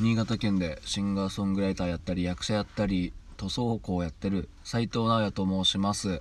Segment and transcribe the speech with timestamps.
[0.00, 6.20] 新潟県でシンガーソングライターやったり役者やったり塗装工をやってる斉藤直也と申します。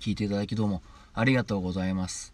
[0.00, 0.82] 聞いていただきどうも
[1.14, 2.32] ありがとうございます。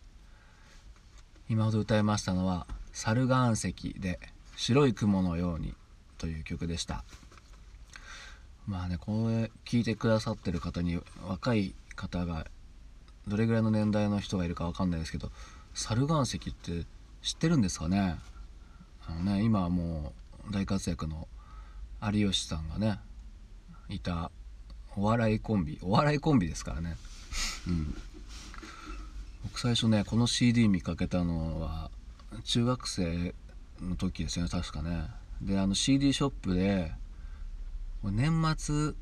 [1.49, 4.21] 今ほど歌いましたのは「猿岩石」で
[4.57, 5.75] 「白い雲のように」
[6.19, 7.05] という曲でした。
[8.67, 12.47] まあねこれ聞いてくださってる方に若い方が
[13.27, 15.33] どれぐらいの年代の人がいるかわかんないですけど
[15.73, 16.85] 猿岩石って
[17.23, 18.19] 知ってるんですかね？
[19.07, 21.29] あのね今はもう大活躍の
[22.03, 22.99] 有吉さんがね
[23.89, 24.31] いた
[24.97, 26.97] お笑いコンビお笑いコンビですからね。
[27.67, 27.95] うん。
[29.45, 31.91] 僕最初ねこの CD 見かけたのは
[32.45, 33.35] 中学生
[33.81, 35.09] の時ですよね確かね。
[35.41, 36.93] であの CD ショップで
[38.03, 38.93] 年末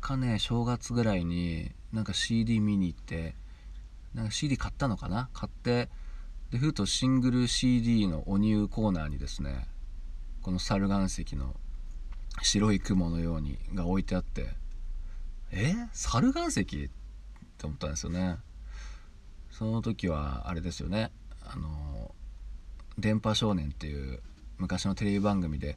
[0.00, 3.34] かね正月ぐらいになんか CD 見に行って
[4.14, 5.28] なんか CD 買ったのかな？
[5.32, 5.88] 買って
[6.50, 9.66] でふとシングル CD のお入コーナーにですね
[10.46, 11.56] この猿岩石の
[12.40, 14.54] 「白い雲のように」が置いてあって
[15.50, 15.74] え？
[15.92, 16.60] 猿岩石？
[16.60, 16.90] って
[17.64, 18.38] 思ったんですよね。
[19.50, 21.10] その時はあれですよね。
[21.44, 22.14] あの
[22.96, 24.20] 「電波少年」っていう
[24.58, 25.76] 昔のテレビ番組で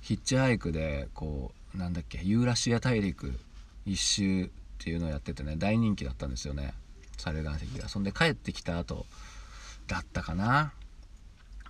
[0.00, 3.38] ヒッチハイクでこうなんだっけユーラシア大陸
[3.86, 4.48] 一周っ
[4.78, 6.74] ていうのをやっててね大人気だったんですよね。
[7.16, 7.88] 猿岩石が。
[7.88, 9.06] そんで帰ってきた後
[9.86, 10.72] だったかな。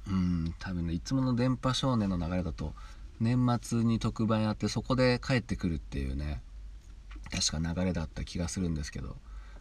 [0.08, 2.73] うん多分ねいつもの電波少年の流れだと
[3.20, 6.41] 年末に特番やってそこで帰ってくるっていうね
[7.31, 9.17] 確か流れだった気がするんですけど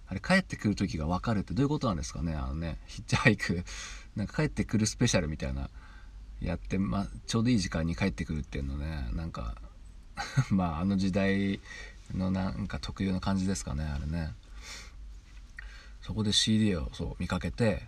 [0.07, 3.63] あれ帰ってくる時が分かるってどういうことなんですかねあのねヒッチハイク
[4.15, 5.69] なんか帰ってくるスペシャルみたいな
[6.41, 9.55] やって、ま、ちょうどいい時間に帰ってくるっていうのねなんか
[10.49, 11.59] まああの時代
[12.15, 14.33] のなんか特有の感じですかねあれね。
[16.01, 17.83] そこで CD をそう見かけて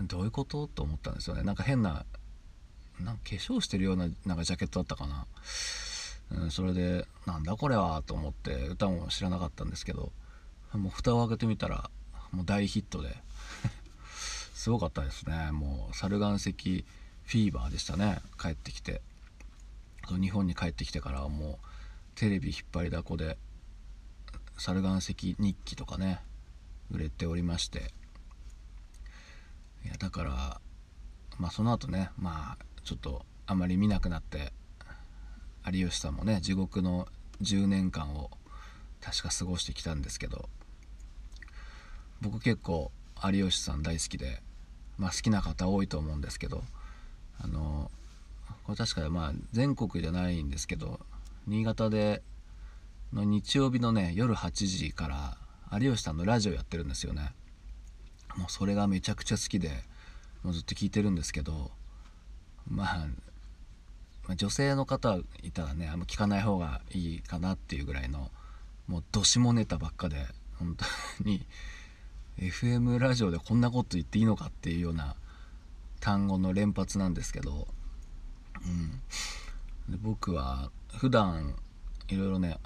[0.00, 0.66] どういうこと？
[0.66, 1.42] と思ったんですよね。
[1.42, 2.04] なんか変な
[3.00, 5.26] なんか化粧してるようななんかジャケットだったかな、
[6.30, 10.12] うん、それでなんだこれはと思って歌も知らなかったんですけど
[10.72, 11.90] もう蓋を開けてみたら
[12.32, 13.16] もう大ヒットで
[14.54, 15.50] すごかったですね。
[15.52, 18.20] もう猿岩石フィーバーでしたね。
[18.40, 19.02] 帰ってきて。
[20.20, 21.66] 日本に帰ってきてからはもう
[22.16, 23.38] テレビ引っ張りだこで
[24.58, 26.20] 猿岩石日記とかね
[26.90, 27.92] 売れておりまして。
[29.84, 30.60] いやだから
[31.38, 34.52] まあその後ねまあちょっとあまり見なくなって
[35.70, 37.06] 有吉さんもね地獄の
[37.42, 38.30] 10年間を
[39.00, 40.48] 確か過ごしてきたんですけど
[42.20, 42.92] 僕結構
[43.24, 44.42] 有吉さん大好きで、
[44.98, 46.62] まあ、好きな方多いと思うんですけど
[47.40, 47.90] あの
[48.64, 51.00] これ確かまあ全国じゃないんですけど
[51.46, 52.22] 新潟で
[53.12, 55.36] の日曜日のね夜8時から
[55.78, 57.32] 有吉さんのラジオやってるんですよね。
[58.36, 59.70] もうそれがめちゃくちゃ好きで
[60.42, 61.70] もうずっと聞いてるんですけど、
[62.68, 63.06] まあ、
[64.26, 68.30] まあ、女性の方いたらねあんま聞かない方がいいかなっていうぐらいの
[68.86, 70.26] もうどしもネタばっかで
[70.58, 70.84] 本当
[71.24, 71.44] に
[72.38, 75.16] FM ラジオでこんなこと言っていいのかっていうような
[76.00, 77.68] 単語の連発なんですけど、
[78.64, 78.90] うん、
[79.88, 81.56] で僕は普段
[82.08, 82.58] いろいろね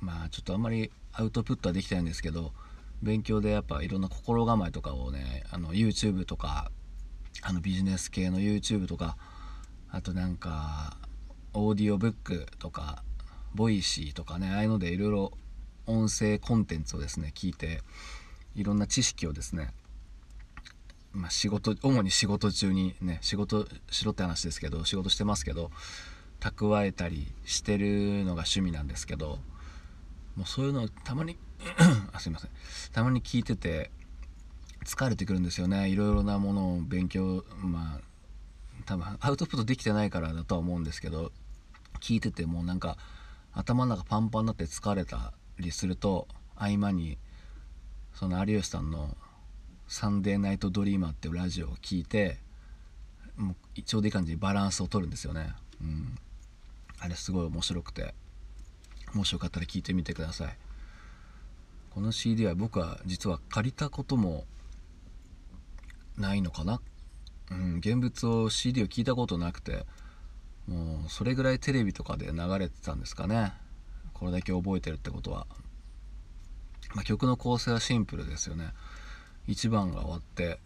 [0.00, 2.52] まあちょっとあんまりアウトプットはできてないんですけど
[3.06, 6.70] 勉強でやっぱいろんな心構えとかをねあの YouTube とか
[7.42, 9.16] あのビジネス系の YouTube とか
[9.90, 10.96] あとなんか
[11.54, 13.02] オーディオブックとか
[13.54, 15.32] Voicy とかねああいうのでいろいろ
[15.86, 17.80] 音声コンテンツをですね聞いて
[18.54, 19.70] いろんな知識をですね
[21.12, 25.70] まあ、仕事主に仕事中にね仕事しろって話ですけど仕事してますけど
[26.40, 29.38] 蓄えたりしてるのが趣味なんですけど
[30.36, 31.38] もうそういうのをたまに
[32.12, 32.50] あすいません。
[32.92, 33.90] たまに聞いてて
[34.84, 35.88] 疲れてくるんですよね。
[35.88, 38.00] いろいろなものを勉強まあ
[38.84, 41.32] 多分アウトプットできてないからだとは思うんですけど
[42.00, 42.96] 聞いててもうなんか
[43.52, 47.18] 頭の中パンパンになって疲れたりすると合間に
[48.14, 49.16] その有吉さんの
[49.88, 52.38] 「サンデーナイトドリーマー」っていうラジオを聞いて
[53.36, 55.54] もうちょうどいい感じにバランスを取るんですよね。
[55.80, 56.16] うん、
[56.98, 58.14] あれすごい面白くて。
[59.14, 60.56] もしよかったら聞いてみてください。
[61.90, 64.44] この CD は僕は実は借りたことも
[66.18, 66.80] ないのかな、
[67.50, 69.86] うん、現物を CD を聞いたことなくて
[70.68, 73.52] もうそれぐらいテレビとかで流れてたんですかね。
[74.12, 75.46] これだけ覚えてるってことは、
[76.94, 78.72] まあ、曲の構成はシンプルですよね。
[79.48, 80.58] 1番が終わって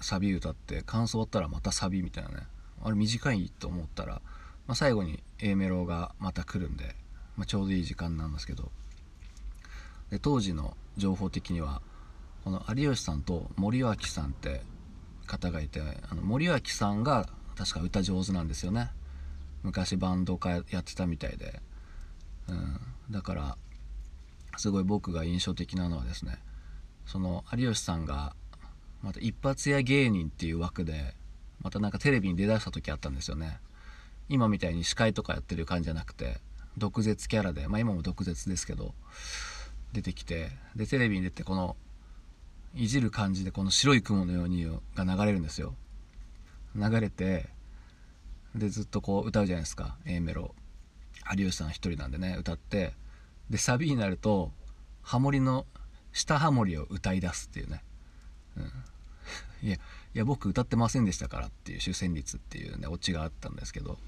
[0.00, 2.36] サビ歌って感想終わったらまたサビみたいなね。
[2.84, 4.22] あれ短いと思ったら、
[4.66, 6.94] まあ、最後に A メロがまた来るんで、
[7.42, 8.70] まあ、ちょうどいい時間なんですけど。
[10.10, 11.82] で当時の情報的には
[12.44, 14.62] この有吉さんと森脇さんって
[15.26, 18.90] 方がいてあの森脇さんが確か歌上手なんですよね。
[19.64, 21.60] 昔バンドかやってたみたいで、
[22.46, 22.78] うん、
[23.10, 23.56] だから
[24.56, 26.38] すごい僕が印象的なのはですね
[27.06, 28.36] その有吉さんが
[29.02, 31.16] また一発屋芸人っていう枠で
[31.60, 33.58] またなんかテレビに出だした時あったんですよね。
[34.28, 36.38] 今みたいに司会とかやってる感じじゃなくて
[36.78, 38.94] 毒舌キャラでまあ今も毒舌ですけど
[39.92, 41.76] 出てきてでテレビに出てこの
[42.74, 44.64] いじる感じでこの白い雲のように
[44.94, 45.74] が流れるんですよ。
[46.74, 47.50] 流れて
[48.54, 50.54] でずっとこう歌うじゃないですか A メロ。
[51.36, 52.94] 有吉さん一人なんでね歌って。
[53.50, 54.50] でサビになると
[55.02, 55.66] ハモリの
[56.12, 57.82] 下ハモリを歌い出すっていうね、
[58.56, 58.64] うん、
[59.68, 59.78] いやい
[60.14, 63.98] や僕歌ってませんでしたからっていう主旋律っていうねオチがあったんですけど、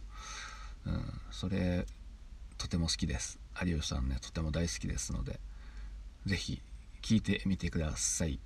[0.86, 1.86] うん、それ
[2.58, 3.38] とても好きです。
[3.64, 5.40] 有吉さんねとても大好きですので
[6.26, 6.62] 是非
[7.02, 8.40] 聴いてみてください。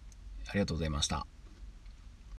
[0.49, 1.38] ありがとうございました。